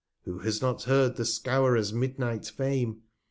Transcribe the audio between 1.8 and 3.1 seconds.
Midnight Fame?